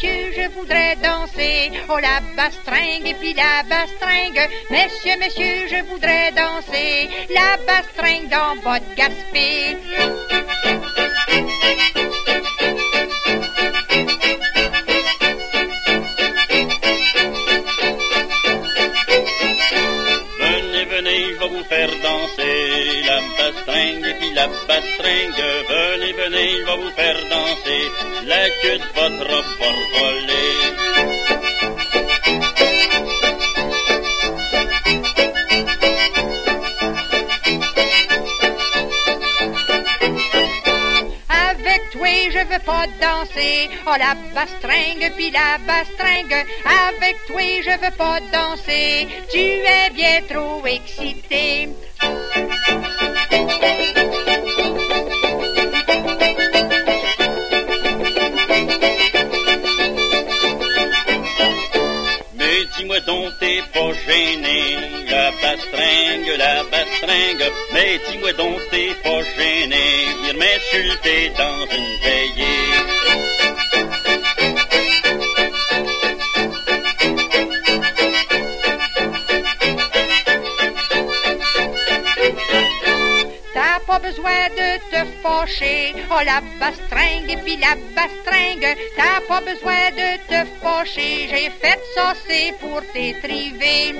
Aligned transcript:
je 0.00 0.48
voudrais 0.48 0.96
danser. 0.96 1.70
Oh, 1.88 1.98
la 1.98 2.20
bastringue 2.36 3.06
et 3.06 3.14
puis 3.14 3.34
la 3.34 3.62
bastringue. 3.68 4.48
Messieurs, 4.70 5.18
messieurs, 5.18 5.68
je 5.68 5.82
voudrais 5.84 6.32
danser. 6.32 7.08
La 7.30 7.56
bastringue 7.66 8.28
dans 8.28 8.54
votre 8.62 8.94
gaspé. 8.94 9.76
Venez, 21.12 21.34
je 21.34 21.40
vais 21.40 21.48
vous 21.48 21.64
faire 21.64 21.90
danser 22.02 23.02
la 23.04 23.20
bastringue 23.36 24.06
et 24.06 24.14
puis 24.14 24.32
la 24.34 24.46
bastringue. 24.46 25.42
Venez, 25.68 26.12
venez, 26.12 26.52
je 26.52 26.64
vais 26.64 26.76
vous 26.76 26.90
faire 26.92 27.28
danser 27.28 27.90
la 28.26 28.48
queue 28.62 28.78
de 28.78 28.84
votre 28.94 29.28
robe 29.28 29.42
je 42.42 42.54
veux 42.54 42.60
pas 42.60 42.86
danser. 43.00 43.70
Oh, 43.86 43.94
la 43.98 44.14
bastringue, 44.34 45.12
puis 45.16 45.30
la 45.30 45.58
bastringue. 45.58 46.46
Avec 46.88 47.16
toi, 47.26 47.42
je 47.62 47.70
veux 47.70 47.96
pas 47.96 48.18
danser. 48.32 49.08
Tu 49.30 49.38
es 49.38 49.90
bien 49.90 50.20
trop 50.28 50.64
excité. 50.66 51.68
Mais 62.34 62.64
dis-moi 62.76 63.00
donc, 63.00 63.38
t'es 63.38 63.62
pas 63.72 63.92
gêné, 64.06 64.76
la 65.08 65.30
bastringue, 65.42 66.32
la 66.38 66.62
bastringue. 66.64 67.52
Mais 67.72 68.00
dis-moi 68.10 68.32
donc, 68.32 68.58
t'es 68.70 68.94
pas 69.02 69.22
gêné, 69.36 69.41
pas 83.92 83.98
besoin 83.98 84.48
de 84.60 84.70
te 84.90 85.00
fâcher. 85.22 85.94
Oh, 86.10 86.22
la 86.24 86.40
bastringue 86.58 87.30
et 87.34 87.36
puis 87.44 87.56
la 87.58 87.74
bastringue. 87.96 88.70
T'as 88.96 89.20
pas 89.28 89.40
besoin 89.50 89.84
de 90.00 90.08
te 90.30 90.40
fâcher. 90.62 91.28
J'ai 91.30 91.50
fait 91.60 91.80
ça, 91.94 92.14
c'est 92.26 92.54
pour 92.60 92.80
t'étriver. 92.92 93.92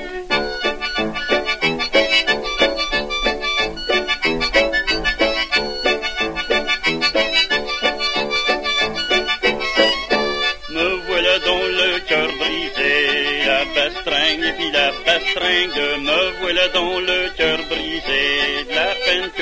Me 10.75 10.89
voilà 11.07 11.39
dans 11.48 11.67
le 11.81 11.91
cœur 12.09 12.31
brisé, 12.41 12.92
la 13.51 13.61
bastringue 13.74 14.48
puis 14.57 14.70
la 14.79 14.89
bastringue. 15.05 15.83
Me 16.09 16.20
voilà 16.41 16.67
dans 16.69 16.98
le 17.11 17.20
cœur 17.36 17.59
brisé, 17.70 18.64
de 18.69 18.74
la 18.74 18.91
peine 19.05 19.30
que 19.36 19.42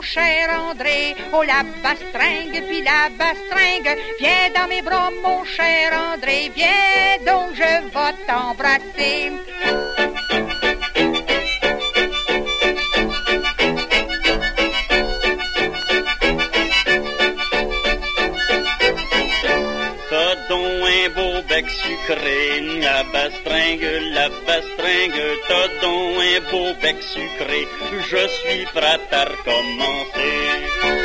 mon 0.00 0.06
cher 0.06 0.48
André. 0.48 1.14
Oh, 1.30 1.42
la 1.42 1.62
bastringue, 1.82 2.64
puis 2.66 2.82
la 2.82 3.10
bastringue. 3.18 3.98
Viens 4.18 4.50
dans 4.54 4.66
mes 4.66 4.80
bras, 4.80 5.10
mon 5.22 5.44
cher 5.44 5.92
André. 5.92 6.50
Viens 6.54 7.18
donc, 7.26 7.54
je 7.54 7.62
vais 7.62 8.26
t'embrasser. 8.26 10.09
Bec 21.60 21.70
sucré, 21.70 22.60
la 22.80 23.02
bastringue, 23.12 24.14
la 24.14 24.28
bastringue. 24.46 25.38
T'as 25.48 25.68
donc 25.82 26.16
un 26.36 26.50
beau 26.50 26.74
bec 26.80 26.96
sucré, 27.02 27.68
je 28.10 28.28
suis 28.28 28.64
prêt 28.72 29.00
à 29.12 29.24
recommencer. 29.24 30.99